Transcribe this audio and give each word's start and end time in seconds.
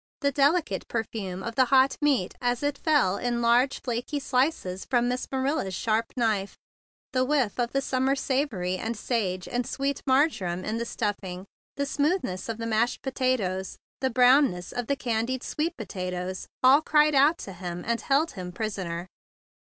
The 0.21 0.31
delicate 0.31 0.87
perfume 0.87 1.43
of 1.43 1.53
the 1.53 1.65
hot 1.65 1.95
meat 2.01 2.33
as 2.41 2.63
it 2.63 2.79
fell 2.79 3.17
in 3.17 3.39
large, 3.39 3.81
flaky 3.83 4.19
slices 4.19 4.83
from 4.83 5.07
Miss 5.07 5.27
Manila's 5.31 5.75
sharp 5.75 6.07
knife, 6.17 6.57
the 7.13 7.23
whiff 7.23 7.59
of 7.59 7.71
the 7.71 7.81
summer 7.83 8.15
savory 8.15 8.77
and 8.77 8.97
sage 8.97 9.47
and 9.47 9.67
sweet 9.67 10.01
marjoram 10.07 10.65
in 10.65 10.79
the 10.79 10.85
stuffing, 10.85 11.45
the 11.77 11.85
smoothness 11.85 12.49
of 12.49 12.57
the 12.57 12.65
mashed 12.65 13.03
potatoes, 13.03 13.77
the 13.99 14.09
brownness 14.09 14.71
of 14.73 14.87
the 14.87 14.95
candied 14.95 15.43
sweet 15.43 15.77
potatoes, 15.77 16.47
all 16.63 16.81
cried 16.81 17.13
out 17.13 17.37
to 17.37 17.53
him 17.53 17.83
and 17.85 18.01
held 18.01 18.31
him 18.31 18.51
prisoner. 18.51 19.07